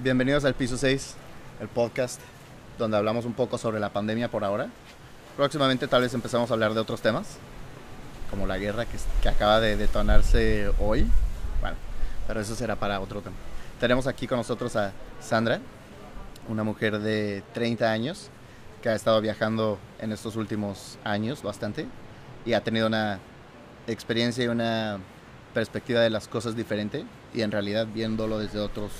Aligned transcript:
Bienvenidos 0.00 0.44
al 0.44 0.54
Piso 0.54 0.78
6, 0.78 1.16
el 1.60 1.66
podcast 1.66 2.20
donde 2.78 2.96
hablamos 2.96 3.24
un 3.24 3.32
poco 3.32 3.58
sobre 3.58 3.80
la 3.80 3.92
pandemia 3.92 4.30
por 4.30 4.44
ahora. 4.44 4.68
Próximamente 5.36 5.88
tal 5.88 6.02
vez 6.02 6.14
empezamos 6.14 6.48
a 6.48 6.54
hablar 6.54 6.72
de 6.72 6.78
otros 6.78 7.00
temas, 7.00 7.36
como 8.30 8.46
la 8.46 8.58
guerra 8.58 8.86
que, 8.86 8.96
que 9.20 9.28
acaba 9.28 9.58
de 9.58 9.76
detonarse 9.76 10.70
hoy. 10.78 11.04
Bueno, 11.60 11.76
pero 12.28 12.38
eso 12.38 12.54
será 12.54 12.76
para 12.76 13.00
otro 13.00 13.22
tema. 13.22 13.34
Tenemos 13.80 14.06
aquí 14.06 14.28
con 14.28 14.38
nosotros 14.38 14.76
a 14.76 14.92
Sandra, 15.20 15.58
una 16.48 16.62
mujer 16.62 17.00
de 17.00 17.42
30 17.52 17.90
años 17.90 18.30
que 18.80 18.90
ha 18.90 18.94
estado 18.94 19.20
viajando 19.20 19.80
en 19.98 20.12
estos 20.12 20.36
últimos 20.36 20.96
años 21.02 21.42
bastante 21.42 21.86
y 22.46 22.52
ha 22.52 22.62
tenido 22.62 22.86
una 22.86 23.18
experiencia 23.88 24.44
y 24.44 24.46
una 24.46 25.00
perspectiva 25.54 26.02
de 26.02 26.10
las 26.10 26.28
cosas 26.28 26.54
diferente 26.54 27.04
y 27.34 27.40
en 27.40 27.50
realidad 27.50 27.88
viéndolo 27.92 28.38
desde 28.38 28.60
otros 28.60 28.92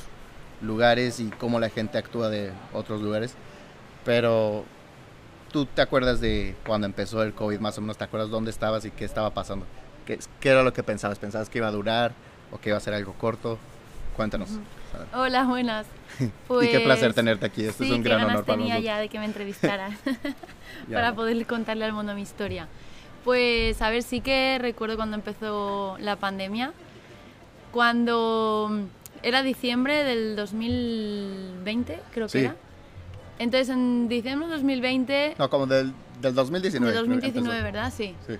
lugares 0.62 1.20
y 1.20 1.28
cómo 1.30 1.60
la 1.60 1.70
gente 1.70 1.98
actúa 1.98 2.28
de 2.28 2.52
otros 2.72 3.00
lugares. 3.02 3.34
Pero 4.04 4.64
tú 5.52 5.66
te 5.66 5.82
acuerdas 5.82 6.20
de 6.20 6.54
cuando 6.66 6.86
empezó 6.86 7.22
el 7.22 7.34
COVID, 7.34 7.60
más 7.60 7.78
o 7.78 7.80
menos, 7.80 7.98
¿te 7.98 8.04
acuerdas 8.04 8.30
dónde 8.30 8.50
estabas 8.50 8.84
y 8.84 8.90
qué 8.90 9.04
estaba 9.04 9.30
pasando? 9.30 9.66
¿Qué, 10.06 10.18
qué 10.40 10.48
era 10.50 10.62
lo 10.62 10.72
que 10.72 10.82
pensabas? 10.82 11.18
¿Pensabas 11.18 11.48
que 11.48 11.58
iba 11.58 11.68
a 11.68 11.72
durar 11.72 12.12
o 12.50 12.58
que 12.58 12.70
iba 12.70 12.78
a 12.78 12.80
ser 12.80 12.94
algo 12.94 13.12
corto? 13.14 13.58
Cuéntanos. 14.16 14.50
Hola, 15.14 15.44
buenas. 15.44 15.86
y 16.20 16.68
qué 16.68 16.80
placer 16.80 17.14
tenerte 17.14 17.46
aquí. 17.46 17.64
Esto 17.64 17.84
es 17.84 17.90
un 17.90 18.02
gran 18.02 18.24
honor 18.24 18.44
para 18.44 18.58
tenía 18.58 18.78
ya 18.80 18.98
de 18.98 19.08
que 19.08 19.18
me 19.18 19.24
entrevistara 19.24 19.90
para 20.92 21.14
poder 21.14 21.46
contarle 21.46 21.84
al 21.84 21.92
mundo 21.92 22.14
mi 22.14 22.22
historia. 22.22 22.66
Pues 23.24 23.80
a 23.82 23.90
ver, 23.90 24.02
sí 24.02 24.20
que 24.20 24.58
recuerdo 24.60 24.96
cuando 24.96 25.16
empezó 25.16 25.96
la 26.00 26.16
pandemia, 26.16 26.72
cuando 27.72 28.88
era 29.22 29.42
diciembre 29.42 30.04
del 30.04 30.36
2020, 30.36 32.00
creo 32.12 32.28
que 32.28 32.40
era. 32.40 32.56
Entonces 33.38 33.68
en 33.68 34.08
diciembre 34.08 34.48
del 34.48 34.56
2020... 34.56 35.36
No, 35.38 35.48
como 35.48 35.66
del, 35.66 35.92
del 36.20 36.34
2019. 36.34 36.92
Del 36.94 37.06
2019, 37.06 37.62
¿verdad? 37.62 37.92
Sí. 37.96 38.14
sí. 38.26 38.34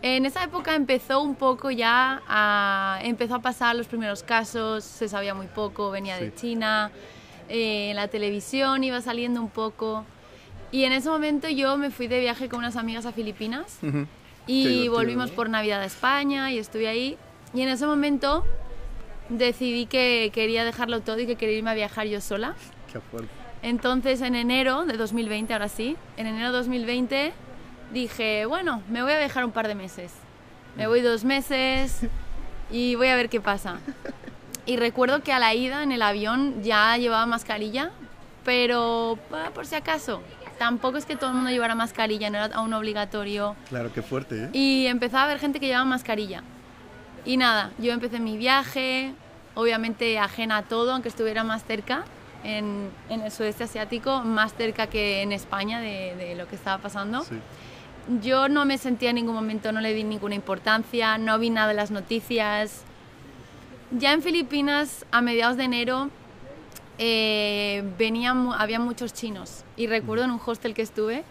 En 0.00 0.26
esa 0.26 0.44
época 0.44 0.74
empezó 0.74 1.20
un 1.20 1.34
poco 1.34 1.70
ya 1.70 2.22
a, 2.28 3.00
empezó 3.02 3.34
a 3.34 3.38
pasar 3.40 3.74
los 3.74 3.88
primeros 3.88 4.22
casos, 4.22 4.84
se 4.84 5.08
sabía 5.08 5.34
muy 5.34 5.48
poco, 5.48 5.90
venía 5.90 6.18
de 6.18 6.32
China, 6.34 6.92
eh, 7.48 7.90
en 7.90 7.96
la 7.96 8.06
televisión 8.06 8.84
iba 8.84 9.00
saliendo 9.00 9.40
un 9.40 9.50
poco. 9.50 10.04
Y 10.70 10.84
en 10.84 10.92
ese 10.92 11.08
momento 11.08 11.48
yo 11.48 11.76
me 11.78 11.90
fui 11.90 12.06
de 12.06 12.20
viaje 12.20 12.48
con 12.48 12.60
unas 12.60 12.76
amigas 12.76 13.06
a 13.06 13.12
Filipinas 13.12 13.80
y 14.46 14.86
volvimos 14.88 15.30
por 15.30 15.48
Navidad 15.48 15.80
a 15.80 15.86
España 15.86 16.52
y 16.52 16.58
estuve 16.58 16.86
ahí. 16.86 17.16
Y 17.52 17.62
en 17.62 17.68
ese 17.68 17.86
momento 17.86 18.44
decidí 19.28 19.86
que 19.86 20.30
quería 20.32 20.64
dejarlo 20.64 21.00
todo 21.00 21.20
y 21.20 21.26
que 21.26 21.36
quería 21.36 21.58
irme 21.58 21.70
a 21.70 21.74
viajar 21.74 22.06
yo 22.06 22.20
sola. 22.20 22.54
Qué 22.92 23.00
fuerte. 23.00 23.28
Entonces 23.62 24.20
en 24.20 24.34
enero 24.34 24.84
de 24.84 24.96
2020, 24.96 25.52
ahora 25.52 25.68
sí, 25.68 25.96
en 26.16 26.26
enero 26.26 26.52
de 26.52 26.58
2020 26.58 27.32
dije, 27.92 28.46
bueno, 28.46 28.82
me 28.88 29.02
voy 29.02 29.12
a 29.12 29.16
dejar 29.16 29.44
un 29.44 29.52
par 29.52 29.68
de 29.68 29.74
meses. 29.74 30.12
Me 30.76 30.86
voy 30.86 31.00
dos 31.00 31.24
meses 31.24 32.00
y 32.70 32.94
voy 32.94 33.08
a 33.08 33.16
ver 33.16 33.28
qué 33.28 33.40
pasa. 33.40 33.78
Y 34.66 34.76
recuerdo 34.76 35.22
que 35.22 35.32
a 35.32 35.38
la 35.38 35.54
ida 35.54 35.82
en 35.82 35.92
el 35.92 36.02
avión 36.02 36.62
ya 36.62 36.96
llevaba 36.98 37.26
mascarilla, 37.26 37.90
pero 38.44 39.18
por 39.54 39.66
si 39.66 39.74
acaso. 39.74 40.22
Tampoco 40.58 40.98
es 40.98 41.06
que 41.06 41.16
todo 41.16 41.30
el 41.30 41.36
mundo 41.36 41.50
llevara 41.50 41.74
mascarilla, 41.74 42.30
no 42.30 42.38
era 42.38 42.54
aún 42.54 42.72
obligatorio. 42.72 43.56
Claro, 43.68 43.92
qué 43.92 44.02
fuerte, 44.02 44.44
¿eh? 44.44 44.50
Y 44.52 44.86
empezaba 44.86 45.22
a 45.22 45.24
haber 45.26 45.38
gente 45.38 45.58
que 45.60 45.66
llevaba 45.66 45.84
mascarilla. 45.84 46.42
Y 47.24 47.36
nada, 47.36 47.72
yo 47.78 47.92
empecé 47.92 48.20
mi 48.20 48.36
viaje, 48.36 49.12
obviamente 49.54 50.18
ajena 50.18 50.58
a 50.58 50.62
todo, 50.62 50.92
aunque 50.92 51.08
estuviera 51.08 51.44
más 51.44 51.64
cerca, 51.64 52.04
en, 52.44 52.90
en 53.08 53.20
el 53.22 53.32
sudeste 53.32 53.64
asiático, 53.64 54.20
más 54.20 54.54
cerca 54.54 54.86
que 54.86 55.22
en 55.22 55.32
España 55.32 55.80
de, 55.80 56.14
de 56.16 56.34
lo 56.36 56.46
que 56.48 56.56
estaba 56.56 56.80
pasando. 56.80 57.22
Sí 57.22 57.36
yo 58.20 58.48
no 58.48 58.64
me 58.64 58.78
sentía 58.78 59.10
en 59.10 59.16
ningún 59.16 59.34
momento, 59.34 59.70
no 59.72 59.80
le 59.80 59.92
di 59.92 60.02
ninguna 60.02 60.34
importancia, 60.34 61.18
no 61.18 61.38
vi 61.38 61.50
nada 61.50 61.68
de 61.68 61.74
las 61.74 61.90
noticias. 61.90 62.82
Ya 63.90 64.12
en 64.12 64.22
Filipinas, 64.22 65.04
a 65.10 65.20
mediados 65.20 65.56
de 65.56 65.64
enero, 65.64 66.10
eh, 66.98 67.84
venían, 67.98 68.50
había 68.56 68.80
muchos 68.80 69.12
chinos. 69.12 69.64
Y 69.76 69.86
recuerdo 69.86 70.24
en 70.24 70.30
un 70.30 70.40
hostel 70.44 70.74
que 70.74 70.82
estuve 70.82 71.24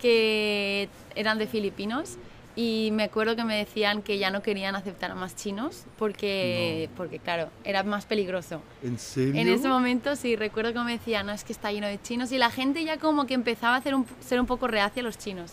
que 0.00 0.88
eran 1.14 1.38
de 1.38 1.46
filipinos 1.46 2.16
y 2.54 2.90
me 2.92 3.04
acuerdo 3.04 3.34
que 3.34 3.44
me 3.44 3.56
decían 3.56 4.02
que 4.02 4.18
ya 4.18 4.30
no 4.30 4.42
querían 4.42 4.74
aceptar 4.76 5.10
a 5.10 5.14
más 5.14 5.34
chinos 5.34 5.84
porque, 5.98 6.90
porque 6.96 7.18
claro, 7.18 7.48
era 7.64 7.82
más 7.82 8.04
peligroso. 8.04 8.60
¿En 8.82 8.98
serio? 8.98 9.40
En 9.40 9.48
ese 9.48 9.68
momento 9.68 10.16
sí, 10.16 10.36
recuerdo 10.36 10.72
que 10.72 10.80
me 10.80 10.92
decían, 10.92 11.26
no, 11.26 11.32
es 11.32 11.44
que 11.44 11.52
está 11.52 11.72
lleno 11.72 11.86
de 11.86 12.00
chinos 12.00 12.30
y 12.32 12.38
la 12.38 12.50
gente 12.50 12.84
ya 12.84 12.98
como 12.98 13.26
que 13.26 13.34
empezaba 13.34 13.76
a 13.76 13.78
hacer 13.78 13.94
ser 14.20 14.40
un 14.40 14.46
poco 14.46 14.68
reacia 14.68 15.00
a 15.00 15.04
los 15.04 15.16
chinos. 15.18 15.52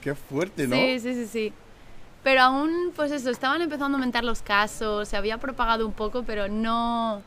Qué 0.00 0.14
fuerte, 0.14 0.66
¿no? 0.66 0.74
Sí, 0.74 0.98
sí, 1.00 1.14
sí, 1.14 1.26
sí. 1.26 1.52
Pero 2.22 2.40
aún, 2.40 2.92
pues 2.94 3.10
eso, 3.12 3.30
estaban 3.30 3.62
empezando 3.62 3.96
a 3.96 3.98
aumentar 3.98 4.24
los 4.24 4.42
casos, 4.42 5.08
se 5.08 5.16
había 5.16 5.38
propagado 5.38 5.86
un 5.86 5.92
poco, 5.92 6.22
pero 6.22 6.48
no, 6.48 7.20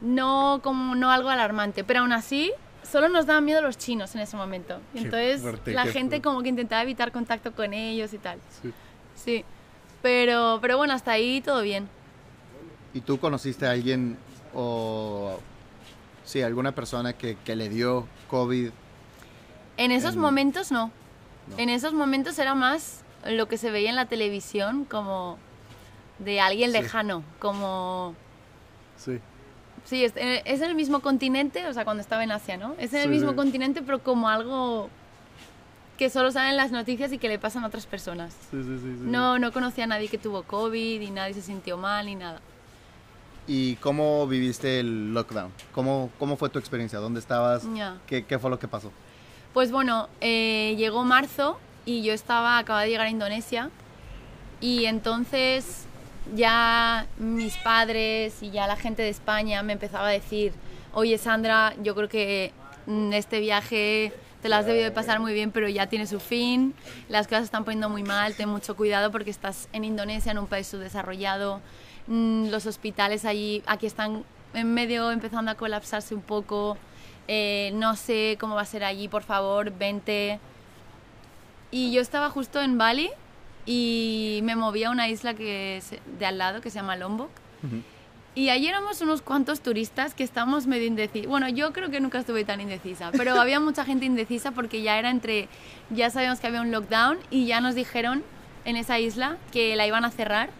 no 0.00 0.60
como 0.62 0.94
no 0.94 1.10
algo 1.10 1.30
alarmante. 1.30 1.84
Pero 1.84 2.00
aún 2.00 2.12
así, 2.12 2.52
solo 2.84 3.08
nos 3.08 3.26
daban 3.26 3.44
miedo 3.44 3.60
los 3.60 3.76
chinos 3.78 4.14
en 4.14 4.20
ese 4.20 4.36
momento. 4.36 4.80
Y 4.94 4.98
entonces 4.98 5.42
la 5.66 5.86
gente 5.86 6.22
como 6.22 6.42
que 6.42 6.48
intentaba 6.48 6.82
evitar 6.82 7.12
contacto 7.12 7.52
con 7.52 7.74
ellos 7.74 8.12
y 8.12 8.18
tal. 8.18 8.38
Sí. 8.62 8.72
Sí. 9.14 9.44
Pero, 10.02 10.58
pero 10.60 10.76
bueno, 10.76 10.92
hasta 10.92 11.12
ahí 11.12 11.40
todo 11.40 11.62
bien. 11.62 11.88
¿Y 12.92 13.00
tú 13.00 13.18
conociste 13.18 13.66
a 13.66 13.70
alguien 13.70 14.16
o 14.54 15.40
sí, 16.24 16.42
alguna 16.42 16.72
persona 16.72 17.14
que, 17.14 17.36
que 17.44 17.56
le 17.56 17.68
dio 17.68 18.06
COVID? 18.28 18.70
En 19.76 19.90
esos 19.90 20.16
momentos 20.16 20.70
no. 20.70 20.90
En 21.56 21.68
esos 21.68 21.92
momentos 21.92 22.38
era 22.38 22.54
más 22.54 23.02
lo 23.26 23.48
que 23.48 23.58
se 23.58 23.70
veía 23.70 23.90
en 23.90 23.96
la 23.96 24.06
televisión 24.06 24.84
como 24.84 25.38
de 26.18 26.40
alguien 26.40 26.72
lejano, 26.72 27.22
como... 27.38 28.14
Sí. 28.96 29.18
Sí, 29.84 30.04
es, 30.04 30.12
en 30.16 30.62
el 30.62 30.74
mismo 30.74 31.00
continente, 31.00 31.66
o 31.66 31.72
sea, 31.72 31.84
cuando 31.84 32.00
estaba 32.00 32.24
en 32.24 32.32
Asia, 32.32 32.56
¿no? 32.56 32.74
Es 32.78 32.94
en 32.94 33.02
el 33.02 33.08
mismo 33.10 33.36
continente, 33.36 33.82
pero 33.82 34.02
como 34.02 34.28
algo 34.28 34.88
que 35.98 36.10
solo 36.10 36.32
saben 36.32 36.56
las 36.56 36.72
noticias 36.72 37.12
y 37.12 37.18
que 37.18 37.28
le 37.28 37.38
pasan 37.38 37.64
a 37.64 37.66
otras 37.66 37.86
personas. 37.86 38.34
Sí, 38.50 38.62
sí, 38.62 38.78
sí, 38.78 38.96
no, 39.00 39.38
no 39.38 39.52
conocía 39.52 39.84
a 39.84 39.86
nadie 39.86 40.08
que 40.08 40.18
tuvo 40.18 40.42
COVID 40.42 41.00
y 41.00 41.10
nadie 41.10 41.34
se 41.34 41.42
sintió 41.42 41.76
mal 41.76 42.06
ni 42.06 42.14
nada. 42.14 42.40
¿Y 43.46 43.76
cómo 43.76 44.26
viviste 44.26 44.80
el 44.80 45.12
lockdown? 45.12 45.52
¿Cómo, 45.72 46.10
cómo 46.18 46.36
fue 46.36 46.48
tu 46.48 46.58
experiencia? 46.58 46.98
¿Dónde 46.98 47.20
estabas? 47.20 47.66
¿Qué, 48.06 48.24
¿Qué 48.24 48.38
fue 48.38 48.48
lo 48.48 48.58
que 48.58 48.68
pasó? 48.68 48.90
Pues 49.52 49.70
bueno, 49.70 50.08
eh, 50.20 50.74
llegó 50.78 51.04
marzo 51.04 51.58
y 51.84 52.02
yo 52.02 52.14
estaba, 52.14 52.58
acababa 52.58 52.84
de 52.84 52.90
llegar 52.90 53.06
a 53.06 53.10
Indonesia 53.10 53.70
y 54.60 54.86
entonces 54.86 55.86
ya 56.34 57.06
mis 57.18 57.56
padres 57.58 58.42
y 58.42 58.50
ya 58.50 58.66
la 58.66 58.76
gente 58.76 59.02
de 59.02 59.10
España 59.10 59.62
me 59.62 59.74
empezaba 59.74 60.08
a 60.08 60.10
decir, 60.10 60.52
oye 60.92 61.18
Sandra, 61.18 61.74
yo 61.82 61.94
creo 61.94 62.08
que 62.08 62.52
mm, 62.86 63.12
este 63.12 63.40
viaje 63.40 64.12
te 64.40 64.48
lo 64.48 64.56
has 64.56 64.66
debido 64.66 64.84
de 64.84 64.90
pasar 64.90 65.20
muy 65.20 65.32
bien, 65.32 65.50
pero 65.50 65.68
ya 65.68 65.86
tiene 65.86 66.06
su 66.06 66.20
fin, 66.20 66.74
las 67.08 67.26
cosas 67.26 67.44
están 67.44 67.64
poniendo 67.64 67.88
muy 67.88 68.02
mal, 68.02 68.34
ten 68.34 68.48
mucho 68.48 68.76
cuidado 68.76 69.10
porque 69.10 69.30
estás 69.30 69.68
en 69.72 69.84
Indonesia, 69.84 70.32
en 70.32 70.38
un 70.38 70.46
país 70.46 70.66
subdesarrollado, 70.66 71.60
mm, 72.06 72.48
los 72.48 72.66
hospitales 72.66 73.24
allí, 73.24 73.62
aquí 73.66 73.86
están 73.86 74.24
en 74.52 74.74
medio 74.74 75.10
empezando 75.10 75.50
a 75.50 75.54
colapsarse 75.54 76.14
un 76.14 76.20
poco, 76.22 76.76
eh, 77.26 77.72
no 77.74 77.96
sé 77.96 78.36
cómo 78.38 78.54
va 78.54 78.62
a 78.62 78.66
ser 78.66 78.84
allí, 78.84 79.08
por 79.08 79.22
favor, 79.22 79.70
vente. 79.70 80.38
Y 81.70 81.90
yo 81.92 82.00
estaba 82.00 82.30
justo 82.30 82.60
en 82.60 82.78
Bali 82.78 83.10
y 83.66 84.40
me 84.42 84.56
moví 84.56 84.84
a 84.84 84.90
una 84.90 85.08
isla 85.08 85.34
que 85.34 85.78
es 85.78 85.94
de 86.18 86.26
al 86.26 86.38
lado 86.38 86.60
que 86.60 86.70
se 86.70 86.76
llama 86.76 86.96
Lombok. 86.96 87.30
Y 88.34 88.48
allí 88.48 88.66
éramos 88.66 89.00
unos 89.00 89.22
cuantos 89.22 89.60
turistas 89.60 90.12
que 90.12 90.24
estábamos 90.24 90.66
medio 90.66 90.86
indecisos. 90.86 91.28
Bueno, 91.28 91.48
yo 91.48 91.72
creo 91.72 91.88
que 91.90 92.00
nunca 92.00 92.18
estuve 92.18 92.44
tan 92.44 92.60
indecisa, 92.60 93.12
pero 93.12 93.34
había 93.40 93.60
mucha 93.60 93.84
gente 93.84 94.06
indecisa 94.06 94.50
porque 94.50 94.82
ya 94.82 94.98
era 94.98 95.10
entre, 95.10 95.48
ya 95.90 96.10
sabíamos 96.10 96.40
que 96.40 96.48
había 96.48 96.60
un 96.60 96.72
lockdown 96.72 97.18
y 97.30 97.46
ya 97.46 97.60
nos 97.60 97.76
dijeron 97.76 98.24
en 98.64 98.76
esa 98.76 98.98
isla 98.98 99.36
que 99.52 99.76
la 99.76 99.86
iban 99.86 100.04
a 100.04 100.10
cerrar 100.10 100.50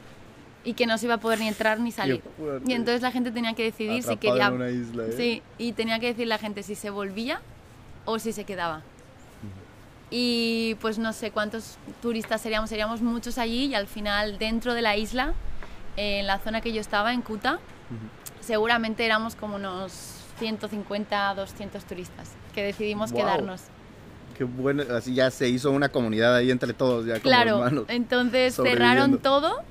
y 0.63 0.75
que 0.75 0.87
no 0.87 0.99
se 0.99 1.07
iba 1.07 1.15
a 1.15 1.19
poder 1.19 1.41
ni 1.41 1.49
entrar 1.49 1.81
ni 1.81 1.91
salir. 1.91 2.23
Y 2.67 2.73
entonces 2.73 3.03
la 3.03 3.11
gente 3.11 3.33
tenía 3.33 3.55
que 3.55 3.65
decidir 3.65 4.03
si 4.03 4.17
quería... 4.17 4.53
¿eh? 4.57 5.15
Sí, 5.17 5.43
y 5.59 5.73
tenía 5.73 5.99
que 5.99 6.07
decir 6.07 6.29
la 6.29 6.39
gente 6.39 6.63
si 6.63 6.77
se 6.77 6.91
volvía 6.91 7.41
o 8.05 8.19
si 8.19 8.33
se 8.33 8.45
quedaba. 8.45 8.83
Y 10.17 10.77
pues 10.77 10.97
no 10.97 11.13
sé 11.13 11.33
cuántos 11.33 11.77
turistas 12.01 12.41
seríamos, 12.41 12.71
seríamos 12.71 13.03
muchos 13.03 13.37
allí 13.37 13.65
y 13.65 13.75
al 13.75 13.89
final 13.89 14.39
dentro 14.39 14.73
de 14.73 14.81
la 14.81 14.97
isla, 14.97 15.35
en 15.97 16.29
la 16.29 16.39
zona 16.39 16.61
que 16.61 16.73
yo 16.73 16.81
estaba, 16.81 17.13
en 17.13 17.21
Kuta, 17.21 17.59
seguramente 18.41 19.05
éramos 19.05 19.35
como 19.35 19.57
unos 19.57 19.93
150, 20.39 21.35
200 21.35 21.85
turistas 21.85 22.31
que 22.55 22.63
decidimos 22.63 23.13
quedarnos. 23.13 23.63
Qué 24.39 24.45
bueno, 24.45 24.85
así 24.97 25.15
ya 25.15 25.33
se 25.33 25.49
hizo 25.49 25.73
una 25.73 25.89
comunidad 25.89 26.37
ahí 26.37 26.53
entre 26.53 26.75
todos, 26.75 27.07
ya 27.07 27.15
como 27.15 27.25
Claro, 27.25 27.85
entonces 27.89 28.55
cerraron 28.55 29.19
todo 29.19 29.63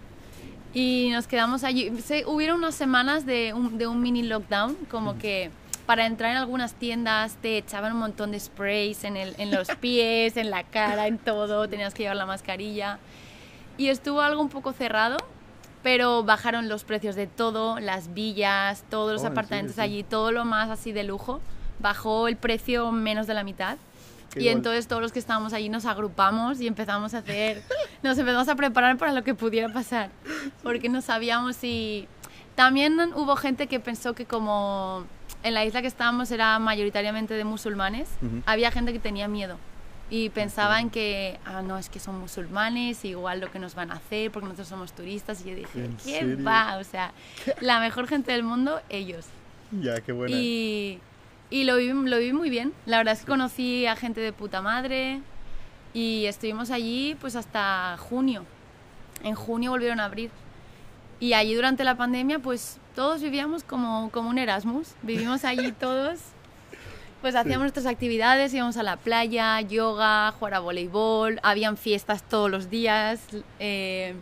Y 0.73 1.09
nos 1.13 1.25
quedamos 1.25 1.63
allí. 1.63 1.89
Se, 2.01 2.25
hubieron 2.25 2.57
unas 2.57 2.75
semanas 2.75 3.25
de 3.25 3.53
un, 3.53 3.77
de 3.77 3.87
un 3.87 4.01
mini 4.01 4.23
lockdown, 4.23 4.75
como 4.91 5.17
que 5.17 5.51
para 5.85 6.05
entrar 6.05 6.31
en 6.31 6.37
algunas 6.37 6.73
tiendas 6.73 7.35
te 7.41 7.57
echaban 7.57 7.93
un 7.93 7.99
montón 7.99 8.31
de 8.31 8.39
sprays 8.39 9.03
en, 9.03 9.17
el, 9.17 9.35
en 9.37 9.51
los 9.51 9.67
pies, 9.79 10.37
en 10.37 10.49
la 10.49 10.63
cara, 10.63 11.07
en 11.07 11.17
todo, 11.17 11.67
tenías 11.67 11.93
que 11.93 12.03
llevar 12.03 12.17
la 12.17 12.25
mascarilla. 12.25 12.99
Y 13.77 13.89
estuvo 13.89 14.21
algo 14.21 14.41
un 14.41 14.49
poco 14.49 14.71
cerrado, 14.71 15.17
pero 15.81 16.23
bajaron 16.23 16.69
los 16.69 16.83
precios 16.83 17.15
de 17.15 17.27
todo, 17.27 17.79
las 17.79 18.13
villas, 18.13 18.85
todos 18.89 19.11
los 19.11 19.23
Oh, 19.23 19.27
¿en 19.27 19.31
apartamentos? 19.33 19.75
Sí. 19.75 19.81
allí, 19.81 20.03
todo 20.03 20.31
lo 20.31 20.45
más 20.45 20.69
así 20.69 20.91
de 20.91 21.03
lujo, 21.03 21.41
bajó 21.79 22.27
el 22.27 22.37
precio 22.37 22.91
menos 22.91 23.27
de 23.27 23.33
la 23.33 23.43
mitad. 23.43 23.77
Qué 24.29 24.39
y 24.39 24.43
guay. 24.43 24.55
entonces 24.55 24.87
todos 24.87 25.01
los 25.01 25.11
que 25.11 25.19
estábamos 25.19 25.53
allí 25.53 25.69
nos 25.69 25.85
agrupamos 25.85 26.59
y 26.61 26.67
empezamos 26.67 27.13
a 27.13 27.19
hacer, 27.19 27.61
nos 28.03 28.17
empezamos 28.17 28.47
a 28.47 28.55
preparar 28.55 28.97
para 28.97 29.11
lo 29.11 29.23
que 29.23 29.35
pudiera 29.35 29.69
pasar, 29.71 30.09
porque 30.63 30.89
no 30.89 31.01
sabíamos 31.01 31.55
si... 31.55 32.07
También 32.55 32.99
hubo 33.15 33.35
gente 33.35 33.65
que 33.65 33.79
pensó 33.79 34.13
que 34.13 34.25
como 34.25 35.05
en 35.43 35.53
la 35.53 35.65
isla 35.65 35.81
que 35.81 35.87
estábamos 35.87 36.31
era 36.31 36.57
mayoritariamente 36.59 37.33
de 37.33 37.43
musulmanes, 37.43 38.07
Ujú. 38.21 38.41
había 38.45 38.71
gente 38.71 38.93
que 38.93 38.99
tenía 38.99 39.27
miedo 39.27 39.57
y 40.09 40.29
pensaban 40.29 40.89
que, 40.89 41.39
ah, 41.45 41.61
no, 41.61 41.77
es 41.77 41.89
que 41.89 41.99
son 41.99 42.19
musulmanes, 42.19 43.03
igual 43.05 43.39
lo 43.39 43.51
que 43.51 43.59
nos 43.59 43.73
van 43.75 43.91
a 43.91 43.95
hacer 43.95 44.31
porque 44.31 44.45
nosotros 44.45 44.67
somos 44.67 44.93
turistas. 44.93 45.41
Y 45.45 45.49
yo 45.49 45.55
dije, 45.55 45.85
¿En 45.85 45.97
¿qué 45.97 46.03
serio? 46.19 46.43
va? 46.45 46.77
O 46.77 46.83
sea, 46.83 47.13
la 47.61 47.79
mejor 47.79 48.07
gente 48.07 48.31
del 48.31 48.43
mundo, 48.43 48.79
ellos. 48.89 49.25
Ya, 49.71 50.01
qué 50.01 50.11
buena. 50.11 50.35
Y, 50.37 50.99
y 51.49 51.63
lo, 51.63 51.77
viví, 51.77 51.93
lo 52.09 52.17
viví 52.19 52.33
muy 52.33 52.49
bien. 52.51 52.73
La 52.85 52.97
verdad 52.97 53.13
es 53.13 53.21
que 53.21 53.25
conocí 53.27 53.85
a 53.87 53.95
gente 53.95 54.21
de 54.21 54.33
puta 54.33 54.61
madre 54.61 55.21
y 55.95 56.25
estuvimos 56.25 56.69
allí 56.69 57.15
pues 57.19 57.35
hasta 57.35 57.95
junio. 57.97 58.45
En 59.23 59.33
junio 59.35 59.71
volvieron 59.71 59.99
a 59.99 60.05
abrir. 60.05 60.29
Y 61.19 61.33
allí 61.33 61.55
durante 61.55 61.83
la 61.83 61.95
pandemia 61.95 62.37
pues 62.39 62.77
todos 62.95 63.21
vivíamos 63.21 63.63
como, 63.63 64.09
como 64.11 64.29
un 64.29 64.37
Erasmus. 64.37 64.89
Vivimos 65.01 65.45
allí 65.45 65.71
todos. 65.79 66.19
Pues 67.21 67.35
hacíamos 67.35 67.61
nuestras 67.61 67.85
actividades, 67.85 68.53
íbamos 68.53 68.75
a 68.75 68.83
la 68.83 68.97
playa, 68.97 69.61
yoga, 69.61 70.33
jugar 70.33 70.55
a 70.55 70.59
voleibol, 70.59 71.39
habían 71.41 71.77
fiestas 71.77 72.21
todos 72.21 72.51
los 72.51 72.69
días. 72.69 73.21
eh, 73.59 74.13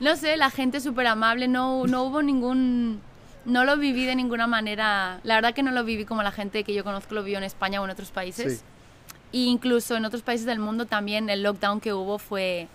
no 0.00 0.16
sé, 0.16 0.36
la 0.36 0.50
gente 0.50 0.80
súper 0.80 1.06
amable, 1.06 1.48
no, 1.48 1.86
no 1.86 2.04
hubo 2.04 2.22
ningún... 2.22 3.00
No 3.44 3.64
lo 3.64 3.76
viví 3.76 4.06
de 4.06 4.16
ninguna 4.16 4.46
manera, 4.46 5.20
la 5.22 5.34
verdad 5.34 5.52
que 5.52 5.62
no 5.62 5.70
lo 5.70 5.84
viví 5.84 6.06
como 6.06 6.22
la 6.22 6.32
gente 6.32 6.64
que 6.64 6.72
yo 6.72 6.82
conozco 6.82 7.14
lo 7.14 7.22
vivió 7.22 7.38
en 7.38 7.44
España 7.44 7.80
o 7.80 7.84
en 7.84 7.90
otros 7.90 8.10
países. 8.10 8.64
Sí. 9.32 9.38
E 9.38 9.50
incluso 9.50 9.96
en 9.96 10.04
otros 10.06 10.22
países 10.22 10.46
del 10.46 10.58
mundo 10.58 10.86
también 10.86 11.28
el 11.28 11.42
lockdown 11.42 11.80
que 11.80 11.92
hubo 11.92 12.18
fue... 12.18 12.68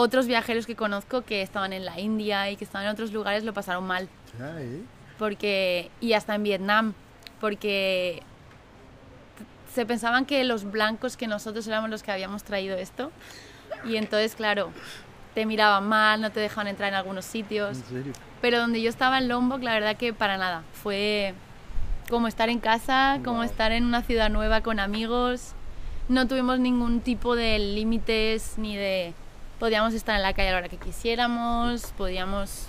Otros 0.00 0.28
viajeros 0.28 0.64
que 0.64 0.76
conozco 0.76 1.22
que 1.22 1.42
estaban 1.42 1.72
en 1.72 1.84
la 1.84 1.98
India 1.98 2.48
y 2.52 2.56
que 2.56 2.62
estaban 2.64 2.86
en 2.86 2.92
otros 2.92 3.12
lugares 3.12 3.42
lo 3.42 3.52
pasaron 3.52 3.84
mal. 3.84 4.08
Porque, 5.18 5.90
y 6.00 6.12
hasta 6.12 6.36
en 6.36 6.44
Vietnam, 6.44 6.94
porque 7.40 8.22
se 9.74 9.84
pensaban 9.86 10.24
que 10.24 10.44
los 10.44 10.70
blancos, 10.70 11.16
que 11.16 11.26
nosotros 11.26 11.66
éramos 11.66 11.90
los 11.90 12.04
que 12.04 12.12
habíamos 12.12 12.44
traído 12.44 12.76
esto. 12.76 13.10
Y 13.84 13.96
entonces, 13.96 14.36
claro, 14.36 14.70
te 15.34 15.44
miraban 15.46 15.88
mal, 15.88 16.20
no 16.20 16.30
te 16.30 16.38
dejaban 16.38 16.68
entrar 16.68 16.90
en 16.90 16.94
algunos 16.94 17.24
sitios. 17.24 17.78
¿En 17.78 17.84
serio? 17.84 18.12
Pero 18.40 18.60
donde 18.60 18.80
yo 18.80 18.90
estaba 18.90 19.18
en 19.18 19.26
Lombok, 19.26 19.64
la 19.64 19.72
verdad 19.74 19.96
que 19.96 20.12
para 20.12 20.38
nada. 20.38 20.62
Fue 20.74 21.34
como 22.08 22.28
estar 22.28 22.48
en 22.50 22.60
casa, 22.60 23.18
como 23.24 23.38
Wow. 23.38 23.46
estar 23.46 23.72
en 23.72 23.84
una 23.84 24.02
ciudad 24.02 24.30
nueva 24.30 24.60
con 24.60 24.78
amigos. 24.78 25.54
No 26.08 26.28
tuvimos 26.28 26.60
ningún 26.60 27.00
tipo 27.00 27.34
de 27.34 27.58
límites 27.58 28.58
ni 28.58 28.76
de... 28.76 29.12
Podíamos 29.58 29.94
estar 29.94 30.14
en 30.16 30.22
la 30.22 30.32
calle 30.34 30.48
a 30.50 30.52
la 30.52 30.58
hora 30.58 30.68
que 30.68 30.76
quisiéramos, 30.76 31.86
podíamos... 31.96 32.66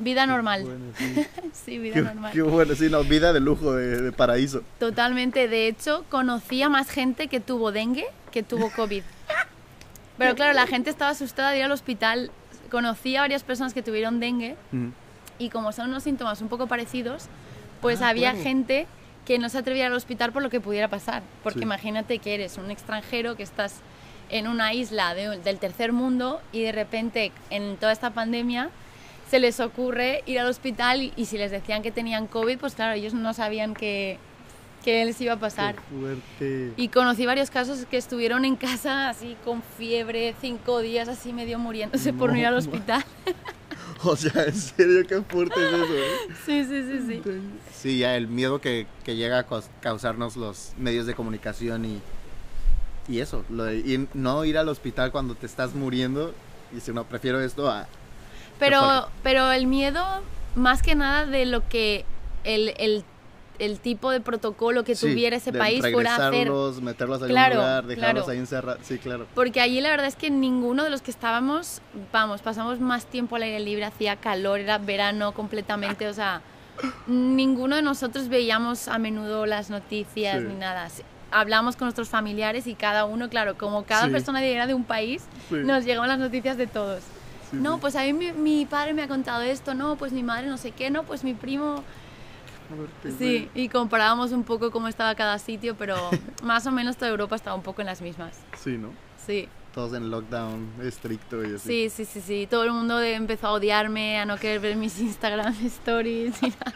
Vida 0.00 0.26
normal. 0.26 0.62
Bueno, 0.62 0.84
sí. 0.96 1.26
Sí, 1.52 1.78
vida 1.78 1.94
Qué, 1.94 2.02
normal. 2.02 2.32
qué 2.32 2.42
bueno, 2.42 2.74
sí, 2.76 2.88
no, 2.88 3.02
vida 3.02 3.32
de 3.32 3.40
lujo, 3.40 3.72
de, 3.72 4.00
de 4.00 4.12
paraíso. 4.12 4.62
Totalmente. 4.78 5.48
De 5.48 5.66
hecho, 5.66 6.04
conocí 6.08 6.62
a 6.62 6.68
más 6.68 6.88
gente 6.88 7.26
que 7.26 7.40
tuvo 7.40 7.72
dengue 7.72 8.06
que 8.30 8.44
tuvo 8.44 8.70
COVID. 8.76 9.02
Pero 10.16 10.34
claro, 10.36 10.52
la 10.52 10.66
gente 10.68 10.90
estaba 10.90 11.10
asustada 11.10 11.50
de 11.50 11.58
ir 11.58 11.64
al 11.64 11.72
hospital. 11.72 12.30
Conocí 12.70 13.16
a 13.16 13.22
varias 13.22 13.42
personas 13.42 13.74
que 13.74 13.82
tuvieron 13.82 14.20
dengue 14.20 14.56
Ujú. 14.72 14.92
y 15.40 15.48
como 15.50 15.72
son 15.72 15.88
unos 15.88 16.04
síntomas 16.04 16.40
un 16.42 16.48
poco 16.48 16.68
parecidos, 16.68 17.24
pues 17.80 18.00
Ah, 18.00 18.10
había 18.10 18.30
claro. 18.30 18.44
gente 18.44 18.86
que 19.26 19.38
no 19.40 19.48
se 19.48 19.58
atrevía 19.58 19.86
al 19.88 19.92
hospital 19.94 20.30
por 20.32 20.42
lo 20.42 20.50
que 20.50 20.60
pudiera 20.60 20.86
pasar. 20.86 21.22
Porque 21.42 21.58
Sí. 21.58 21.64
imagínate 21.64 22.18
que 22.20 22.34
eres 22.34 22.56
un 22.56 22.70
extranjero 22.70 23.34
que 23.36 23.42
estás 23.42 23.74
en 24.30 24.46
una 24.46 24.72
isla 24.74 25.14
de- 25.14 25.38
del 25.38 25.58
tercer 25.58 25.92
mundo 25.92 26.40
y 26.52 26.62
de 26.62 26.72
repente 26.72 27.32
en 27.50 27.76
toda 27.76 27.92
esta 27.92 28.10
pandemia 28.10 28.70
se 29.30 29.38
les 29.38 29.60
ocurre 29.60 30.22
ir 30.26 30.38
al 30.40 30.46
hospital 30.48 31.12
y, 31.14 31.24
si 31.26 31.36
les 31.38 31.50
decían 31.50 31.82
que 31.82 31.90
tenían 31.92 32.26
COVID, 32.26 32.58
pues 32.58 32.74
claro, 32.74 32.94
ellos 32.94 33.12
no 33.12 33.34
sabían 33.34 33.74
que, 33.74 34.16
que 34.84 35.04
les 35.04 35.20
iba 35.20 35.34
a 35.34 35.38
pasar. 35.38 35.74
Qué 35.74 35.80
fuerte. 35.98 36.72
Y 36.76 36.88
conocí 36.88 37.26
varios 37.26 37.50
casos 37.50 37.84
que 37.90 37.98
estuvieron 37.98 38.44
en 38.46 38.56
casa 38.56 39.10
así 39.10 39.36
con 39.44 39.62
fiebre, 39.76 40.34
cinco 40.40 40.80
días 40.80 41.08
así 41.08 41.32
medio 41.34 41.58
muriéndose 41.58 42.12
por 42.14 42.30
no 42.32 42.38
ir 42.38 42.46
al 42.46 42.54
No, 42.54 42.58
hospital. 42.60 43.04
O 44.04 44.14
sea, 44.16 44.44
en 44.44 44.54
serio, 44.54 45.06
qué 45.06 45.20
fuerte 45.22 45.54
es 45.56 45.72
eso, 45.72 45.94
¿eh? 45.94 46.34
Sí, 46.46 46.64
sí, 46.64 46.82
sí, 46.84 47.20
sí. 47.22 47.22
Sí, 47.74 47.98
ya 47.98 48.16
el 48.16 48.28
miedo 48.28 48.60
que, 48.60 48.86
que 49.04 49.16
llega 49.16 49.40
a 49.40 49.46
causarnos 49.80 50.36
los 50.36 50.72
medios 50.78 51.04
de 51.06 51.14
comunicación 51.14 51.84
y, 51.84 52.00
y 53.08 53.20
eso, 53.20 53.44
lo 53.48 53.64
de 53.64 53.78
ir- 53.78 54.08
no 54.14 54.44
ir 54.44 54.58
al 54.58 54.68
hospital 54.68 55.10
cuando 55.12 55.34
te 55.34 55.46
estás 55.46 55.74
muriendo 55.74 56.34
y 56.76 56.80
si 56.80 56.92
no, 56.92 57.04
prefiero 57.04 57.40
esto 57.40 57.70
a... 57.70 57.86
Pero, 58.58 59.08
pero 59.22 59.50
el 59.52 59.66
miedo, 59.66 60.04
más 60.54 60.82
que 60.82 60.94
nada 60.94 61.24
de 61.26 61.46
lo 61.46 61.66
que 61.68 62.04
el, 62.44 62.74
el, 62.78 63.04
el 63.60 63.78
tipo 63.80 64.10
de 64.10 64.20
protocolo 64.20 64.82
que 64.84 64.94
Sí, 64.96 65.08
tuviera 65.08 65.36
ese 65.36 65.52
de 65.52 65.58
país 65.58 65.80
fuera 65.92 66.16
a 66.16 66.28
hacer. 66.28 66.50
meterlos 66.82 67.22
en 67.22 67.28
Claro, 67.28 67.54
un 67.54 67.60
lugar, 67.60 67.86
dejarlos 67.86 68.24
claro. 68.24 68.30
ahí 68.32 68.38
encerrados. 68.38 68.80
Sí, 68.84 68.98
claro. 68.98 69.26
Porque 69.34 69.60
allí 69.60 69.80
la 69.80 69.90
verdad 69.90 70.06
es 70.08 70.16
que 70.16 70.28
ninguno 70.30 70.82
de 70.84 70.90
los 70.90 71.02
que 71.02 71.10
estábamos, 71.10 71.80
vamos, 72.12 72.42
pasamos 72.42 72.80
más 72.80 73.06
tiempo 73.06 73.36
al 73.36 73.42
aire 73.44 73.60
libre, 73.60 73.84
hacía 73.84 74.16
calor, 74.16 74.58
era 74.60 74.78
verano 74.78 75.32
completamente, 75.32 76.08
o 76.08 76.12
sea, 76.12 76.42
ninguno 77.06 77.76
de 77.76 77.82
nosotros 77.82 78.28
veíamos 78.28 78.88
a 78.88 78.98
menudo 78.98 79.46
las 79.46 79.70
noticias 79.70 80.40
Sí. 80.40 80.46
ni 80.48 80.54
nada. 80.54 80.88
Hablamos 81.30 81.76
con 81.76 81.86
nuestros 81.86 82.08
familiares 82.08 82.66
y 82.66 82.74
cada 82.74 83.04
uno, 83.04 83.28
claro, 83.28 83.56
como 83.58 83.84
cada 83.84 84.06
Sí. 84.06 84.10
persona 84.10 84.42
era 84.42 84.66
de 84.66 84.74
un 84.74 84.84
país, 84.84 85.24
Sí. 85.48 85.56
nos 85.56 85.84
llegaban 85.84 86.08
las 86.08 86.18
noticias 86.18 86.56
de 86.56 86.66
todos. 86.66 87.02
Sí, 87.50 87.56
no, 87.56 87.74
sí. 87.74 87.80
pues 87.80 87.96
a 87.96 88.02
mí 88.02 88.12
mi, 88.12 88.32
mi 88.32 88.66
padre 88.66 88.92
me 88.94 89.02
ha 89.02 89.08
contado 89.08 89.42
esto, 89.42 89.74
no, 89.74 89.96
pues 89.96 90.12
mi 90.12 90.22
madre 90.22 90.46
no 90.48 90.56
sé 90.58 90.70
qué, 90.72 90.90
no, 90.90 91.02
pues 91.04 91.24
mi 91.24 91.34
primo... 91.34 91.82
Sí, 93.18 93.48
y 93.54 93.68
comparábamos 93.70 94.32
un 94.32 94.44
poco 94.44 94.70
cómo 94.70 94.88
estaba 94.88 95.14
cada 95.14 95.38
sitio, 95.38 95.74
pero 95.76 95.96
más 96.42 96.66
o 96.66 96.70
menos 96.70 96.96
toda 96.96 97.10
Europa 97.10 97.34
estaba 97.36 97.56
un 97.56 97.62
poco 97.62 97.80
en 97.80 97.86
las 97.86 98.02
mismas. 98.02 98.38
Sí, 98.62 98.76
¿no? 98.76 98.90
Sí. 99.26 99.48
Todos 99.74 99.94
en 99.94 100.10
lockdown 100.10 100.68
estricto 100.82 101.42
y 101.44 101.54
así. 101.54 101.88
Sí, 101.88 101.90
sí, 101.90 102.04
sí, 102.04 102.20
sí. 102.20 102.46
Todo 102.50 102.64
el 102.64 102.72
mundo 102.72 103.00
empezó 103.00 103.46
a 103.48 103.52
odiarme, 103.52 104.18
a 104.18 104.26
no 104.26 104.36
querer 104.36 104.60
ver 104.60 104.76
mis 104.76 104.98
Instagram 105.00 105.54
stories. 105.64 106.42
y 106.42 106.46
nada. 106.50 106.74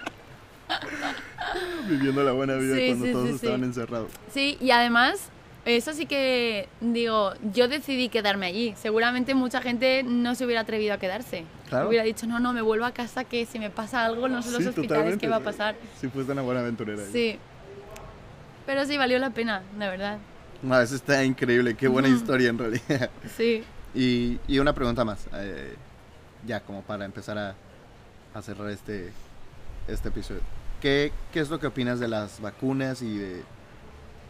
Viviendo 1.88 2.22
la 2.22 2.32
buena 2.32 2.54
vida 2.56 2.76
Sí, 2.76 2.86
cuando 2.88 3.06
sí, 3.06 3.12
todos 3.12 3.28
sí, 3.28 3.34
estaban 3.36 3.64
encerrados. 3.64 4.10
Sí, 4.32 4.56
y 4.60 4.70
además, 4.70 5.28
eso 5.64 5.92
sí 5.92 6.06
que 6.06 6.68
digo, 6.80 7.34
yo 7.52 7.68
decidí 7.68 8.08
quedarme 8.08 8.46
allí. 8.46 8.74
Seguramente 8.76 9.34
mucha 9.34 9.60
gente 9.60 10.02
no 10.02 10.34
se 10.34 10.44
hubiera 10.44 10.62
atrevido 10.62 10.94
a 10.94 10.98
quedarse. 10.98 11.44
Claro. 11.68 11.88
Hubiera 11.88 12.04
dicho, 12.04 12.26
no, 12.26 12.38
no, 12.38 12.52
me 12.52 12.62
vuelvo 12.62 12.84
a 12.84 12.92
casa 12.92 13.24
que 13.24 13.46
si 13.46 13.58
me 13.58 13.70
pasa 13.70 14.04
algo, 14.04 14.28
no 14.28 14.42
sé 14.42 14.50
los 14.50 14.66
hospitales 14.66 15.16
qué 15.18 15.28
va 15.28 15.36
a 15.36 15.40
pasar. 15.40 15.74
Sí, 16.00 16.08
fuiste 16.08 16.32
una 16.32 16.42
buena 16.42 16.60
aventurera. 16.60 17.02
ahí. 17.02 17.08
Sí. 17.12 17.38
Pero 18.66 18.84
sí, 18.86 18.96
valió 18.96 19.18
la 19.18 19.30
pena, 19.30 19.62
la 19.78 19.90
verdad. 19.90 20.18
No, 20.62 20.80
eso 20.80 20.94
está 20.94 21.24
increíble. 21.24 21.74
Qué 21.74 21.88
buena 21.88 22.08
Ujú. 22.08 22.18
historia 22.18 22.50
en 22.50 22.58
realidad. 22.58 23.10
Sí. 23.36 23.64
Y, 23.94 24.38
y 24.48 24.58
una 24.58 24.72
pregunta 24.72 25.04
más. 25.04 25.26
eh, 25.34 25.74
ya 26.46 26.60
como 26.60 26.82
para 26.82 27.04
empezar 27.04 27.38
a, 27.38 27.54
a 28.34 28.42
cerrar 28.42 28.68
este, 28.70 29.12
este 29.88 30.08
episodio. 30.08 30.40
¿Qué, 30.82 31.12
¿Qué 31.32 31.38
es 31.38 31.48
lo 31.48 31.60
que 31.60 31.68
opinas 31.68 32.00
de 32.00 32.08
las 32.08 32.40
vacunas 32.40 33.02
y 33.02 33.16
de 33.16 33.42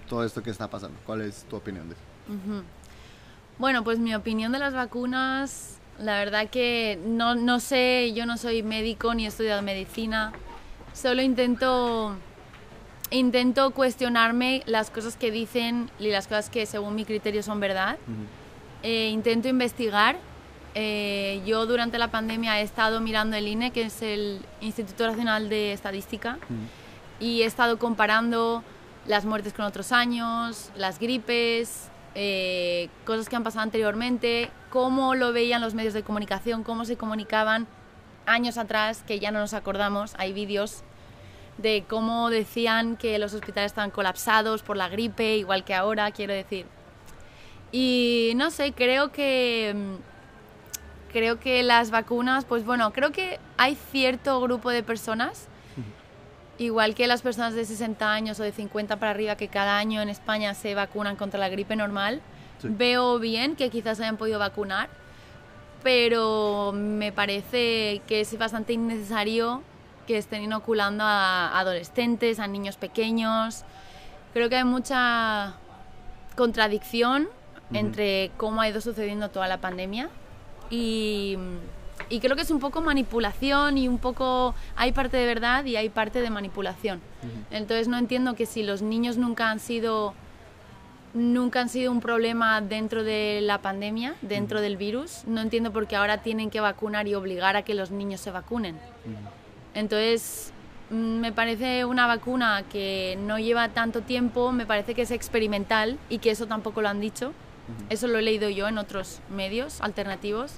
todo 0.07 0.23
esto 0.23 0.43
que 0.43 0.51
está 0.51 0.69
pasando? 0.69 0.99
¿Cuál 1.07 1.23
es 1.23 1.45
tu 1.45 1.57
opinión 1.57 1.89
de 1.89 1.95
eso? 1.95 2.63
Bueno, 3.59 3.83
pues 3.83 3.99
mi 3.99 4.15
opinión 4.15 4.53
de 4.53 4.59
las 4.59 4.75
vacunas, 4.75 5.79
la 5.99 6.19
verdad 6.19 6.51
que 6.51 7.01
no, 7.07 7.35
no 7.35 7.59
sé, 7.59 8.13
yo 8.15 8.27
no 8.27 8.37
soy 8.37 8.63
médico 8.63 9.15
ni 9.15 9.25
he 9.25 9.29
estudiado 9.29 9.63
medicina, 9.63 10.33
solo 10.93 11.23
intento, 11.23 12.17
intento 13.11 13.71
cuestionarme 13.71 14.63
las 14.67 14.91
cosas 14.91 15.17
que 15.17 15.31
dicen 15.31 15.91
y 15.99 16.11
las 16.11 16.27
cosas 16.27 16.51
que 16.51 16.67
según 16.67 16.95
mi 16.95 17.07
criterio 17.07 17.43
son 17.43 17.61
verdad. 17.61 17.97
Eh, 18.83 19.09
intento 19.09 19.49
investigar. 19.49 20.17
Eh, 20.75 21.43
yo 21.45 21.67
durante 21.67 21.99
la 21.99 22.09
pandemia 22.09 22.61
he 22.61 22.63
estado 22.63 23.01
mirando 23.01 23.37
el 23.37 23.47
INE, 23.47 23.73
que 23.73 23.83
es 23.83 24.03
el 24.03 24.41
Instituto 24.61 25.07
Nacional 25.07 25.49
de 25.49 25.73
Estadística, 25.73 26.39
y 27.21 27.43
he 27.43 27.45
estado 27.45 27.79
comparando 27.79 28.63
las 29.07 29.25
muertes 29.25 29.53
con 29.53 29.65
otros 29.65 29.93
años, 29.93 30.71
las 30.77 30.99
gripes, 30.99 31.89
eh, 32.15 32.89
cosas 33.05 33.29
que 33.29 33.37
han 33.37 33.43
pasado 33.43 33.63
anteriormente, 33.63 34.51
cómo 34.71 35.15
lo 35.15 35.33
veían 35.33 35.61
los 35.61 35.75
medios 35.75 35.95
de 35.95 36.03
comunicación, 36.03 36.63
cómo 36.63 36.85
se 36.85 36.97
comunicaban 36.97 37.67
años 38.27 38.59
atrás, 38.59 39.03
que 39.07 39.19
ya 39.19 39.31
no 39.31 39.41
nos 39.41 39.55
acordamos, 39.55 40.15
hay 40.19 40.33
vídeos 40.33 40.85
de 41.59 41.85
cómo 41.89 42.31
decían 42.31 42.97
que 42.97 43.19
los 43.19 43.35
hospitales 43.35 43.73
estaban 43.73 43.91
colapsados 43.91 44.63
por 44.63 44.77
la 44.77 44.89
gripe, 44.89 45.37
igual 45.37 45.65
que 45.65 45.75
ahora, 45.75 46.11
quiero 46.13 46.33
decir. 46.33 46.67
Y 47.73 48.33
no 48.37 48.51
sé, 48.51 48.73
creo 48.73 49.13
que 49.13 49.73
mm, 49.75 50.12
creo 51.13 51.39
que 51.39 51.63
las 51.63 51.91
vacunas, 51.91 52.45
pues 52.45 52.65
bueno, 52.65 52.93
creo 52.93 53.13
que 53.13 53.39
hay 53.57 53.77
cierto 53.91 54.41
grupo 54.41 54.71
de 54.71 54.83
personas, 54.83 55.49
igual 56.59 56.95
que 56.95 57.07
las 57.07 57.23
personas 57.23 57.55
de 57.55 57.65
60 57.65 58.13
años 58.13 58.39
o 58.41 58.43
de 58.43 58.53
50 58.53 58.97
para 58.97 59.11
arriba, 59.11 59.37
que 59.37 59.49
cada 59.49 59.79
año 59.79 60.01
en 60.01 60.09
España 60.09 60.55
se 60.55 60.75
vacunan 60.75 61.17
contra 61.17 61.39
la 61.39 61.49
gripe 61.49 61.77
normal, 61.77 62.21
Sí. 62.59 62.69
veo 62.71 63.19
bien 63.19 63.57
que 63.57 63.71
quizás 63.71 63.99
hayan 63.99 64.17
podido 64.17 64.39
vacunar, 64.39 64.89
pero 65.83 66.73
me 66.73 67.11
parece 67.11 68.03
que 68.07 68.21
es 68.21 68.39
bastante 68.39 68.73
innecesario 68.73 69.63
que 70.07 70.17
estén 70.17 70.43
inoculando 70.43 71.03
a 71.05 71.59
adolescentes, 71.59 72.39
a 72.39 72.47
niños 72.47 72.77
pequeños. 72.77 73.65
Creo 74.33 74.49
que 74.49 74.57
hay 74.57 74.65
mucha 74.65 75.55
contradicción 76.37 77.29
entre 77.73 78.31
cómo 78.37 78.61
ha 78.61 78.69
ido 78.69 78.81
sucediendo 78.81 79.31
toda 79.31 79.49
la 79.49 79.59
pandemia 79.59 80.09
y, 80.73 81.37
y 82.09 82.21
creo 82.21 82.35
que 82.35 82.43
es 82.43 82.51
un 82.51 82.59
poco 82.59 82.81
manipulación 82.81 83.77
y 83.77 83.87
un 83.87 83.99
poco 83.99 84.55
hay 84.75 84.93
parte 84.93 85.19
de 85.19 85.27
verdad 85.27 85.65
y 85.67 85.77
hay 85.77 85.91
parte 85.91 86.21
de 86.21 86.31
manipulación. 86.31 87.01
Entonces 87.51 87.89
no 87.89 87.99
entiendo 87.99 88.35
que 88.35 88.47
si 88.47 88.63
los 88.63 88.81
niños 88.83 89.19
nunca 89.19 89.51
han 89.51 89.61
sido 89.61 90.15
nunca 91.15 91.61
han 91.61 91.69
sido 91.69 91.93
un 91.93 92.01
problema 92.01 92.63
dentro 92.63 93.05
de 93.05 93.41
la 93.43 93.59
pandemia, 93.59 94.15
dentro 94.23 94.63
del 94.63 94.79
virus, 94.79 95.25
no 95.27 95.43
entiendo 95.43 95.71
por 95.71 95.87
qué 95.87 95.97
ahora 95.97 96.23
tienen 96.23 96.49
que 96.49 96.61
vacunar 96.61 97.07
y 97.07 97.15
obligar 97.15 97.55
a 97.55 97.63
que 97.63 97.75
los 97.75 97.91
niños 97.91 98.23
se 98.23 98.31
vacunen. 98.31 98.79
Entonces, 99.75 100.55
mm, 100.89 100.95
me 100.95 101.33
parece 101.33 101.85
una 101.85 102.07
vacuna 102.07 102.65
que 102.71 103.19
no 103.21 103.39
lleva 103.39 103.69
tanto 103.69 104.01
tiempo, 104.01 104.53
me 104.53 104.65
parece 104.65 104.95
que 104.95 105.03
es 105.03 105.11
experimental 105.11 105.99
y 106.09 106.17
que 106.19 106.31
eso 106.31 106.47
tampoco 106.47 106.81
lo 106.81 106.89
han 106.89 107.01
dicho. 107.01 107.35
Eso 107.91 108.07
lo 108.07 108.19
he 108.19 108.23
leído 108.23 108.49
yo 108.51 108.69
en 108.69 108.79
otros 108.79 109.21
medios 109.31 109.81
alternativos 109.81 110.55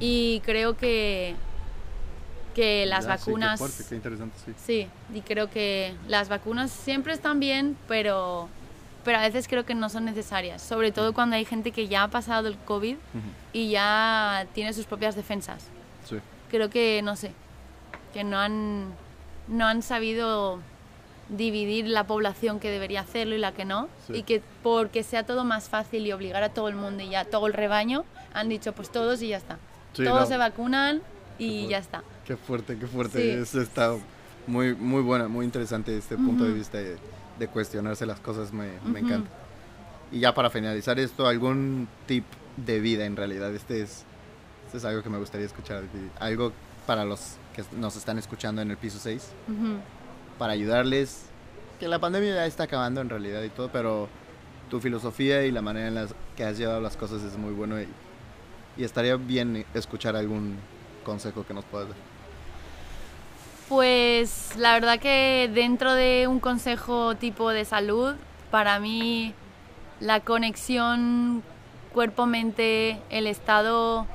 y 0.00 0.40
creo 0.44 0.76
que, 0.76 1.34
que 2.54 2.86
las 2.86 3.04
Ya, 3.04 3.18
sí, 3.18 3.24
qué 3.24 3.30
vacunas... 3.30 3.58
fuerte, 3.58 3.84
qué 3.88 3.94
interesante, 3.94 4.36
sí. 4.44 4.52
Sí, 4.56 4.88
y 5.14 5.20
creo 5.20 5.50
que 5.50 5.94
las 6.08 6.28
vacunas 6.28 6.70
siempre 6.70 7.12
están 7.12 7.40
bien, 7.40 7.76
pero, 7.88 8.48
pero 9.04 9.18
a 9.18 9.22
veces 9.22 9.48
creo 9.48 9.66
que 9.66 9.74
no 9.74 9.88
son 9.88 10.04
necesarias, 10.04 10.62
sobre 10.62 10.92
todo 10.92 11.12
cuando 11.12 11.36
hay 11.36 11.44
gente 11.44 11.72
que 11.72 11.88
ya 11.88 12.04
ha 12.04 12.08
pasado 12.08 12.48
el 12.48 12.56
COVID 12.56 12.96
y 13.52 13.70
ya 13.70 14.46
tiene 14.54 14.72
sus 14.72 14.86
propias 14.86 15.14
defensas. 15.14 15.66
Sí. 16.08 16.16
Creo 16.50 16.70
que, 16.70 17.02
no 17.02 17.16
sé, 17.16 17.32
que 18.14 18.24
no 18.24 18.38
han, 18.38 18.92
no 19.48 19.66
han 19.66 19.82
sabido 19.82 20.60
dividir 21.28 21.86
la 21.88 22.06
población 22.06 22.60
que 22.60 22.70
debería 22.70 23.00
hacerlo 23.00 23.34
y 23.34 23.38
la 23.38 23.52
que 23.52 23.64
no, 23.64 23.88
Sí. 24.06 24.14
y 24.16 24.22
que 24.24 24.42
porque 24.62 25.02
sea 25.02 25.24
todo 25.24 25.44
más 25.44 25.68
fácil 25.68 26.06
y 26.06 26.12
obligar 26.12 26.42
a 26.42 26.50
todo 26.50 26.68
el 26.68 26.74
mundo 26.76 27.02
y 27.02 27.10
ya 27.10 27.24
todo 27.24 27.46
el 27.46 27.52
rebaño, 27.54 28.04
han 28.34 28.48
dicho 28.48 28.72
pues 28.72 28.90
todos 28.90 29.22
y 29.22 29.28
ya 29.28 29.36
está. 29.38 29.58
Sí, 29.94 30.04
todos 30.04 30.20
no. 30.20 30.26
se 30.26 30.36
vacunan 30.36 31.02
y 31.38 31.68
ya 31.68 31.78
está. 31.78 32.02
Qué 32.26 32.36
fuerte, 32.36 32.78
qué 32.78 32.86
fuerte. 32.86 33.18
Sí. 33.20 33.28
Eso 33.42 33.60
está 33.60 33.94
muy, 34.46 34.74
muy 34.74 35.02
buena, 35.02 35.28
muy 35.28 35.44
interesante 35.46 35.96
este 35.96 36.16
punto 36.16 36.44
de 36.44 36.52
vista 36.52 36.78
de, 36.78 36.96
de 37.38 37.48
cuestionarse 37.48 38.04
las 38.06 38.20
cosas, 38.20 38.52
me, 38.52 38.72
me 38.84 39.00
Ujú. 39.00 39.08
encanta. 39.08 39.30
Y 40.10 40.20
ya 40.20 40.34
para 40.34 40.50
finalizar 40.50 40.98
esto, 40.98 41.26
algún 41.26 41.88
tip 42.06 42.24
de 42.56 42.80
vida 42.80 43.06
en 43.06 43.16
realidad, 43.16 43.54
este 43.54 43.80
es, 43.82 44.04
este 44.66 44.78
es 44.78 44.84
algo 44.84 45.02
que 45.02 45.08
me 45.08 45.18
gustaría 45.18 45.46
escuchar, 45.46 45.84
algo 46.20 46.52
para 46.86 47.04
los 47.04 47.36
que 47.54 47.64
nos 47.76 47.96
están 47.96 48.18
escuchando 48.18 48.60
en 48.60 48.70
el 48.70 48.76
piso 48.76 48.98
6, 49.00 49.28
Ujú. 49.48 49.78
Para 50.42 50.54
ayudarles, 50.54 51.26
que 51.78 51.86
la 51.86 52.00
pandemia 52.00 52.34
ya 52.34 52.46
está 52.46 52.64
acabando 52.64 53.00
en 53.00 53.08
realidad 53.08 53.44
y 53.44 53.48
todo, 53.48 53.68
pero 53.68 54.08
tu 54.68 54.80
filosofía 54.80 55.44
y 55.44 55.52
la 55.52 55.62
manera 55.62 55.86
en 55.86 55.94
la 55.94 56.08
que 56.36 56.42
has 56.42 56.58
llevado 56.58 56.80
las 56.80 56.96
cosas 56.96 57.22
es 57.22 57.38
muy 57.38 57.52
bueno 57.52 57.80
y, 57.80 57.86
y 58.76 58.82
estaría 58.82 59.14
bien 59.14 59.64
escuchar 59.72 60.16
algún 60.16 60.56
consejo 61.04 61.46
que 61.46 61.54
nos 61.54 61.64
puedas 61.64 61.90
dar. 61.90 61.96
Pues 63.68 64.56
la 64.56 64.72
verdad 64.72 64.98
que 64.98 65.48
dentro 65.54 65.94
de 65.94 66.26
un 66.26 66.40
consejo 66.40 67.14
tipo 67.14 67.50
de 67.50 67.64
salud, 67.64 68.16
para 68.50 68.80
mí 68.80 69.34
la 70.00 70.18
conexión 70.18 71.44
cuerpo-mente, 71.92 73.00
el 73.10 73.28
estado 73.28 74.08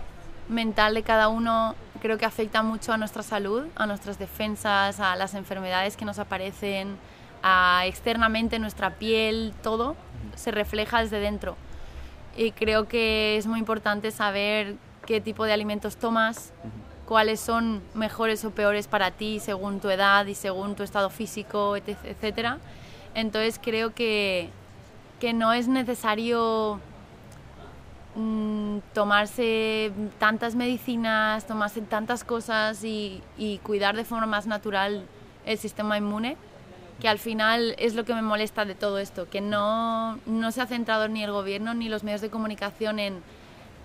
mental 0.49 0.93
de 0.93 1.03
cada 1.03 1.29
uno 1.29 1.73
creo 1.97 2.17
que 2.17 2.25
afecta 2.25 2.63
mucho 2.63 2.93
a 2.93 2.97
nuestra 2.97 3.23
salud, 3.23 3.65
a 3.75 3.85
nuestras 3.85 4.19
defensas, 4.19 4.99
a 4.99 5.15
las 5.15 5.33
enfermedades 5.33 5.97
que 5.97 6.05
nos 6.05 6.19
aparecen, 6.19 6.97
a 7.43 7.83
externamente 7.85 8.59
nuestra 8.59 8.91
piel, 8.91 9.53
todo 9.61 9.95
se 10.35 10.51
refleja 10.51 11.01
desde 11.01 11.19
dentro. 11.19 11.55
Y 12.35 12.51
creo 12.51 12.87
que 12.87 13.37
es 13.37 13.47
muy 13.47 13.59
importante 13.59 14.11
saber 14.11 14.75
qué 15.05 15.21
tipo 15.21 15.45
de 15.45 15.53
alimentos 15.53 15.97
tomas, 15.97 16.51
cuáles 17.07 17.39
son 17.39 17.81
mejores 17.93 18.43
o 18.45 18.51
peores 18.51 18.87
para 18.87 19.11
ti 19.11 19.39
según 19.39 19.79
tu 19.79 19.89
edad 19.89 20.25
y 20.25 20.35
según 20.35 20.75
tu 20.75 20.83
estado 20.83 21.09
físico, 21.09 21.75
etc. 21.75 22.57
Entonces 23.15 23.59
creo 23.63 23.93
que, 23.95 24.49
que 25.19 25.33
no 25.33 25.53
es 25.53 25.67
necesario 25.67 26.79
tomarse 28.97 29.91
tantas 30.17 30.55
medicinas, 30.55 31.45
tomarse 31.45 31.81
tantas 31.81 32.23
cosas 32.23 32.83
y, 32.83 33.21
y 33.37 33.59
cuidar 33.59 33.95
de 33.95 34.03
forma 34.03 34.25
más 34.25 34.47
natural 34.47 35.05
el 35.45 35.59
sistema 35.59 35.99
inmune, 35.99 36.35
que 36.99 37.07
al 37.07 37.19
final 37.19 37.75
es 37.77 37.93
lo 37.93 38.05
que 38.05 38.15
me 38.15 38.23
molesta 38.23 38.65
de 38.65 38.73
todo 38.73 38.97
esto, 38.97 39.29
que 39.29 39.39
no, 39.39 40.17
no 40.25 40.51
se 40.51 40.61
ha 40.61 40.65
centrado 40.65 41.07
ni 41.09 41.23
el 41.23 41.31
gobierno 41.31 41.75
ni 41.75 41.89
los 41.89 42.03
medios 42.03 42.21
de 42.21 42.31
comunicación 42.31 42.97
en, 42.97 43.21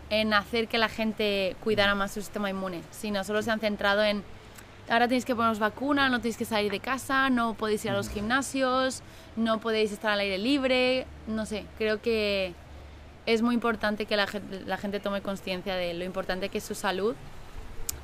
en 0.08 0.32
hacer 0.32 0.66
que 0.66 0.78
la 0.78 0.88
gente 0.88 1.56
cuidara 1.62 1.94
más 1.94 2.12
su 2.12 2.22
sistema 2.22 2.48
inmune, 2.48 2.80
sino 2.90 3.22
solo 3.22 3.42
se 3.42 3.50
han 3.50 3.60
centrado 3.60 4.02
en 4.02 4.24
ahora 4.88 5.08
tenéis 5.08 5.26
que 5.26 5.36
poneros 5.36 5.58
vacuna, 5.58 6.08
no 6.08 6.20
tenéis 6.20 6.38
que 6.38 6.46
salir 6.46 6.72
de 6.72 6.80
casa, 6.80 7.28
no 7.28 7.52
podéis 7.52 7.84
ir 7.84 7.90
a 7.90 7.94
los 7.94 8.08
gimnasios, 8.08 9.02
no 9.36 9.60
podéis 9.60 9.92
estar 9.92 10.12
al 10.12 10.20
aire 10.20 10.38
libre, 10.38 11.06
no 11.26 11.44
sé, 11.44 11.66
creo 11.76 12.00
que 12.00 12.54
es 13.26 13.42
muy 13.42 13.54
importante 13.54 14.06
que 14.06 14.16
la 14.16 14.26
gente, 14.26 14.60
la 14.66 14.76
gente 14.76 15.00
tome 15.00 15.20
conciencia 15.22 15.74
de 15.76 15.94
lo 15.94 16.04
importante 16.04 16.48
que 16.48 16.58
es 16.58 16.64
su 16.64 16.74
salud 16.74 17.14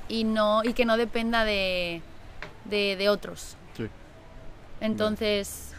y, 0.08 0.24
no, 0.24 0.62
y 0.64 0.72
que 0.74 0.84
no 0.84 0.96
dependa 0.96 1.44
de, 1.44 2.02
de, 2.64 2.96
de 2.96 3.08
otros. 3.08 3.56
Sí. 3.76 3.86
Entonces, 4.80 5.72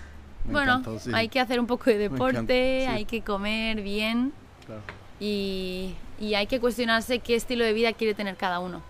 Me 0.46 0.54
bueno, 0.54 0.72
encantó, 0.80 1.00
sí. 1.00 1.12
hay 1.14 1.30
que 1.30 1.40
hacer 1.40 1.60
un 1.60 1.68
poco 1.68 1.86
de 1.86 2.06
encanta, 2.06 2.26
deporte, 2.26 2.82
sí. 2.86 2.92
hay 2.92 3.06
que 3.06 3.22
comer 3.22 3.82
bien 3.82 4.34
Claro. 4.66 4.82
y, 5.20 5.96
y 6.20 6.34
hay 6.36 6.46
que 6.48 6.60
cuestionarse 6.60 7.20
qué 7.20 7.36
estilo 7.36 7.64
de 7.64 7.74
vida 7.74 7.94
quiere 7.94 8.14
tener 8.14 8.36
cada 8.36 8.60
uno 8.60 8.82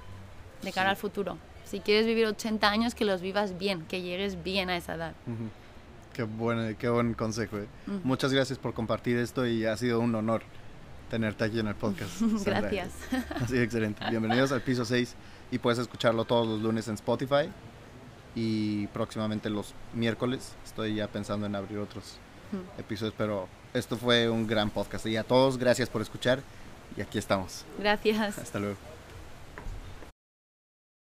de 0.61 0.71
cara 0.73 0.89
al 0.89 0.97
futuro. 0.97 1.37
Si 1.65 1.79
quieres 1.79 2.05
vivir 2.07 2.25
80 2.25 2.67
años, 2.69 2.95
que 2.95 3.05
los 3.05 3.21
vivas 3.21 3.57
bien, 3.59 3.85
que 3.85 4.01
llegues 4.01 4.43
bien 4.43 4.69
a 4.71 4.75
esa 4.77 4.95
edad. 4.95 5.13
Ujú. 5.27 5.49
Qué 6.19 6.25
buen, 6.25 6.75
qué 6.75 6.89
buen 6.89 7.13
consejo. 7.13 7.59
eh. 7.59 7.67
Ujú. 7.87 8.01
Muchas 8.03 8.33
gracias 8.33 8.59
por 8.59 8.73
compartir 8.73 9.15
esto 9.17 9.47
y 9.47 9.65
ha 9.65 9.77
sido 9.77 10.01
un 10.01 10.13
honor 10.15 10.41
tenerte 11.09 11.45
aquí 11.45 11.61
en 11.61 11.67
el 11.67 11.75
podcast. 11.75 12.11
Sandra. 12.19 12.59
Gracias. 12.59 12.89
Así, 13.41 13.57
excelente. 13.57 14.03
Bienvenidos 14.09 14.51
al 14.51 14.59
piso 14.59 14.83
6 14.83 15.15
y 15.49 15.59
puedes 15.59 15.79
escucharlo 15.79 16.25
todos 16.25 16.45
los 16.45 16.61
lunes 16.61 16.89
en 16.89 16.95
Spotify 16.95 17.49
y 18.35 18.87
próximamente 18.87 19.49
los 19.49 19.73
miércoles. 19.93 20.55
Estoy 20.65 20.95
ya 20.95 21.07
pensando 21.07 21.45
en 21.45 21.55
abrir 21.55 21.77
otros 21.77 22.17
Ujú. 22.51 22.63
episodios, 22.77 23.15
pero 23.17 23.47
esto 23.73 23.95
fue 23.95 24.27
un 24.27 24.45
gran 24.45 24.71
podcast 24.71 25.05
y 25.05 25.15
a 25.15 25.23
todos 25.23 25.57
gracias 25.57 25.87
por 25.87 26.01
escuchar 26.01 26.41
y 26.97 27.01
aquí 27.01 27.17
estamos. 27.17 27.63
Gracias. 27.79 28.37
Hasta 28.39 28.59
luego. 28.59 28.75